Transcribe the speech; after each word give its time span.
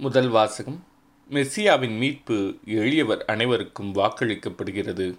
முதல் 0.00 0.28
வாசகம். 0.28 0.84
மெஸ்ஸியாவின் 1.30 1.98
மீட்பு 1.98 2.58
எளியவர் 2.66 3.18
அனைவருக்கும் 3.18 3.94
வாக்களிக்கப்படுகிறது. 3.94 5.18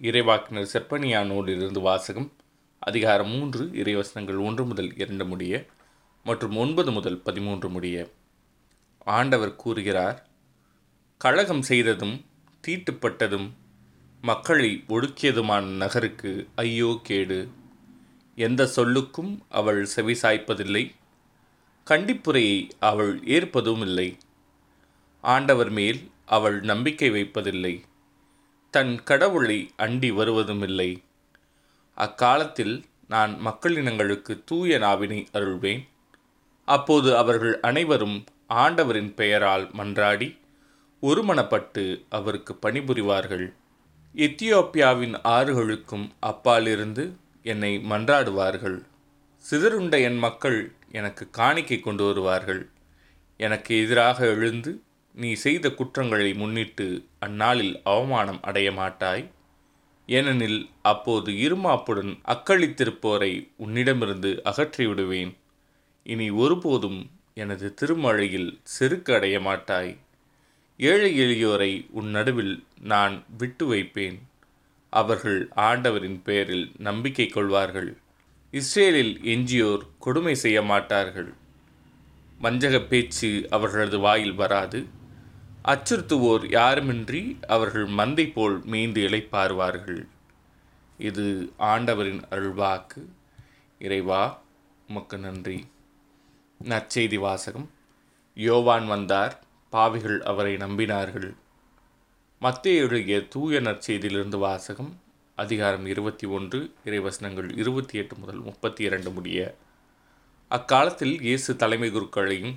இறைவாக்கினர் 0.00 0.68
செப்பனியா 0.72 1.48
இருந்து 1.48 1.80
வாசகம் 1.80 2.32
அதிகாரம் 2.78 3.28
மூன்று 3.28 3.64
இறைவசனங்கள் 3.64 4.38
ஒன்று 4.38 4.66
முதல் 4.66 4.96
இரண்டு 4.96 5.26
முடிய 5.26 5.66
மற்றும் 6.24 6.56
ஒன்பது 6.56 6.92
முதல் 6.92 7.18
பதிமூன்று 7.18 7.68
முடிய. 7.68 8.08
ஆண்டவர் 8.98 9.56
கூறுகிறார் 9.56 10.26
கழகம் 11.18 11.62
செய்ததும் 11.62 12.24
தீட்டுப்பட்டதும் 12.66 13.50
மக்களை 14.22 14.84
ஒடுக்கியதுமான 14.88 15.64
நகருக்கு 15.64 16.48
ஐயோ 16.54 17.00
கேடு. 17.02 17.48
எந்த 18.36 18.68
சொல்லுக்கும் 18.76 19.38
அவள் 19.48 19.88
செவிசாய்ப்பதில்லை. 19.96 20.94
கண்டிப்புரையை 21.90 22.70
அவள் 22.80 23.26
ஏற்பதும் 23.26 23.80
இல்லை. 23.80 24.18
ஆண்டவர் 25.20 25.70
மேல் 25.70 26.10
அவள் 26.26 26.60
நம்பிக்கை 26.60 27.10
வைப்பதில்லை. 27.10 27.84
தன் 28.70 29.02
கடவுளை 29.02 29.70
அண்டி 29.78 30.12
வருவதும் 30.12 30.62
இல்லை. 30.62 31.02
அக்காலத்தில் 31.94 32.84
நான் 33.08 33.38
மக்களினங்களுக்கு 33.46 34.44
தூய 34.44 34.78
நாவினை 34.78 35.26
அருள்வேன். 35.32 35.88
அப்போது 36.64 37.16
அவர்கள் 37.16 37.60
அனைவரும் 37.60 38.24
ஆண்டவரின் 38.48 39.14
பெயரால் 39.14 39.70
மன்றாடி 39.70 40.38
ஒருமனப்பட்டு 41.02 42.04
அவருக்கு 42.08 42.58
பணிபுரிவார்கள். 42.62 43.54
எத்தியோப்பியாவின் 44.16 45.14
ஆறுகளுக்கும் 45.24 46.10
அப்பாலிருந்து 46.20 47.12
என்னை 47.42 47.78
மன்றாடுவார்கள். 47.90 48.82
சிதறுண்ட 49.50 50.02
என் 50.02 50.18
மக்கள் 50.18 50.72
எனக்கு 50.96 51.24
காணிக்கை 51.38 51.78
கொண்டு 51.80 52.04
வருவார்கள். 52.04 52.62
எனக்கு 53.40 53.72
எதிராக 53.84 54.18
எழுந்து 54.34 54.72
நீ 55.14 55.30
செய்த 55.44 55.66
குற்றங்களை 55.70 56.30
முன்னிட்டு 56.34 56.86
அந்நாளில் 57.18 57.74
அவமானம் 57.84 58.40
அடைய 58.42 58.68
மாட்டாய். 58.72 59.24
ஏனெனில் 60.08 60.60
அப்போது 60.82 61.30
இருமாப்புடன் 61.46 62.12
அக்களித்திருப்போரை 62.34 63.32
உன்னிடமிருந்து 63.56 64.30
அகற்றிவிடுவேன் 64.44 65.32
இனி 66.06 66.26
ஒருபோதும் 66.42 67.00
எனது 67.34 67.66
திருமழையில் 67.80 68.50
செருக்கு 68.74 69.12
அடைய 69.14 69.36
மாட்டாய். 69.40 69.92
ஏழை 70.80 71.10
எளியோரை 71.20 71.72
உன் 71.90 72.10
நடுவில் 72.16 72.54
நான் 72.92 73.16
விட்டு 73.38 73.64
வைப்பேன். 73.66 74.18
அவர்கள் 74.92 75.40
ஆண்டவரின் 75.68 76.20
பெயரில் 76.22 76.66
நம்பிக்கை 76.88 77.26
கொள்வார்கள். 77.28 77.90
இஸ்ரேலில் 78.50 79.20
எஞ்சியோர் 79.24 79.86
கொடுமை 79.98 80.34
செய்ய 80.34 80.62
மாட்டார்கள். 80.62 81.34
வஞ்சக 82.40 82.80
பேச்சு 82.80 83.46
அவர்களது 83.50 83.98
வாயில் 83.98 84.34
வராது. 84.34 84.86
அச்சுறுத்துவோர் 85.64 86.44
யாருமின்றி 86.50 87.44
அவர்கள் 87.44 87.86
மந்தை 87.86 88.32
போல் 88.32 88.64
மேய்ந்து 88.64 89.08
இளைப்பாறுவார்கள். 89.08 90.06
இது 90.98 91.52
ஆண்டவரின் 91.58 92.22
அருள்வாக்கு. 92.30 93.06
இறைவா 93.78 94.42
உமக்கு 94.88 95.18
நன்றி. 95.18 95.66
நற்செய்தி 96.64 97.18
வாசகம். 97.18 97.70
யோவான் 98.34 98.86
வந்தார் 98.86 99.42
பாவிகள் 99.70 100.22
அவரை 100.22 100.54
நம்பினார்கள். 100.54 101.34
மத்திய 102.38 102.82
எழுதிய 102.82 103.28
தூய 103.28 103.60
நற்செய்தியிலிருந்து 103.60 104.38
வாசகம். 104.38 105.00
அதிகாரம் 105.38 105.86
இருபத்தி 105.86 106.26
ஒன்று 106.26 106.58
இறைவசனங்கள் 106.84 107.48
இருபத்தி 107.58 107.98
எட்டு 107.98 108.14
முதல் 108.16 108.38
முப்பத்தி 108.40 108.82
இரண்டு 108.84 109.10
முடிய. 109.10 109.38
அக்காலத்தில் 110.50 111.20
இயேசு 111.20 111.56
தலைமை 111.56 111.88
குருக்களையும் 111.90 112.54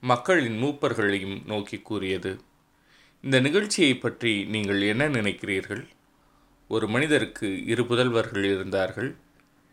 மக்களின் 0.00 0.56
மூப்பர்களையும் 0.62 1.44
நோக்கி 1.44 1.78
கூறியது 1.78 2.32
இந்த 3.24 3.40
நிகழ்ச்சியை 3.40 3.96
பற்றி 3.96 4.32
நீங்கள் 4.44 4.80
என்ன 4.82 5.08
நினைக்கிறீர்கள்? 5.08 5.82
ஒரு 6.68 6.88
மனிதருக்கு 6.88 7.64
இரு 7.64 7.82
புதல்வர்கள் 7.82 8.46
இருந்தார்கள். 8.54 9.10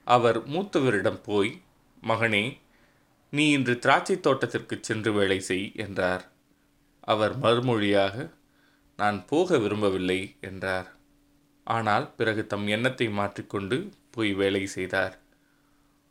அவர் 0.08 0.40
மூத்தவரிடம் 0.48 1.22
போய் 1.24 1.62
மகனே 2.04 2.58
நீ 3.30 3.46
இன்று 3.50 3.76
திராட்சை 3.80 4.20
தோட்டத்திற்கு 4.20 4.78
சென்று 4.82 5.14
வேலை 5.14 5.40
செய் 5.40 5.72
என்றார். 5.76 6.26
அவர் 7.00 7.40
மறுமொழியாக 7.40 8.28
நான் 9.00 9.26
போக 9.26 9.58
விரும்பவில்லை 9.58 10.20
என்றார். 10.42 10.90
ஆனால் 11.68 12.06
பிறகு 12.16 12.42
தம் 12.48 12.68
எண்ணத்தை 12.68 13.08
மாற்றிக்கொண்டு 13.10 13.78
போய் 14.12 14.34
வேலை 14.34 14.64
செய்தார். 14.68 15.16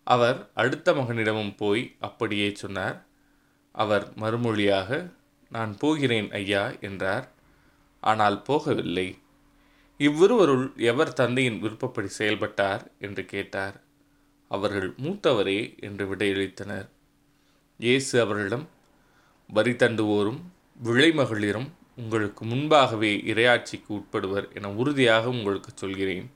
அவர் 0.06 0.38
அடுத்த 0.54 0.92
மகனிடமும் 0.92 1.54
போய் 1.56 1.82
அப்படியே 2.00 2.48
சொன்னார் 2.54 2.98
அவர் 3.74 4.06
மறுமொழியாக 4.16 4.90
நான் 5.50 5.72
போகிறேன் 5.78 6.28
ஐயா 6.30 6.64
என்றார். 6.80 7.26
ஆனால் 8.02 8.42
போகவில்லை. 8.48 9.06
இவ்விருவருள் 10.00 10.66
எவர் 10.82 11.12
தந்தையின் 11.12 11.58
விருப்பப்படி 11.58 12.08
செயல்பட்டார்? 12.08 12.82
என்று 12.98 13.24
கேட்டார். 13.24 13.76
அவர்கள் 14.50 14.90
மூத்தவரே 15.02 15.60
என்று 15.80 16.04
விடையளித்தனர். 16.14 16.88
இயேசு 17.80 18.20
அவர்களிடம் 18.20 18.66
வரி 19.50 19.72
தண்டுவோரும் 19.72 20.40
விளைமகளிரும் 20.80 21.68
உங்களுக்கு 21.96 22.44
முன்பாகவே 22.44 23.16
இரையாட்சிக்கு 23.16 23.88
உட்படுவர் 23.88 24.54
என 24.54 24.70
உறுதியாக 24.70 25.28
உங்களுக்கு 25.28 25.70
சொல்கிறேன். 25.74 26.32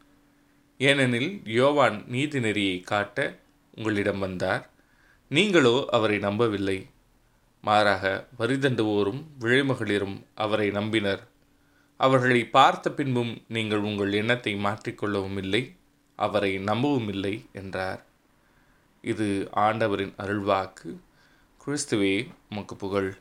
ஏனெனில் 0.78 1.40
யோவான் 1.44 2.04
நீதி 2.06 2.40
நெறியை 2.40 2.80
காட்ட 2.80 3.38
உங்களிடம் 3.74 4.18
வந்தார். 4.18 4.70
நீங்களோ 5.28 5.86
அவரை 5.90 6.18
நம்பவில்லை. 6.18 6.86
மாறாக 7.60 8.28
வரிதண்டுவோரும் 8.38 9.22
விழைமகளிரும் 9.40 10.22
அவரை 10.34 10.70
நம்பினர். 10.70 11.22
அவர்களை 11.96 12.44
பார்த்த 12.44 12.90
பின்பும் 12.90 13.42
நீங்கள் 13.48 13.78
உங்கள் 13.78 14.12
எண்ணத்தை 14.12 14.54
மாற்றிக்கொள்ளவும் 14.54 15.36
இல்லை 15.36 15.76
அவரை 16.16 16.58
நம்பவும் 16.58 17.08
இல்லை 17.08 17.46
என்றார். 17.52 18.04
இது 19.02 19.48
ஆண்டவரின் 19.52 20.14
அருள்வாக்கு. 20.18 20.90
கிறிஸ்துவே 21.66 22.28
உமக்கு 22.50 22.76
புகழ். 22.76 23.16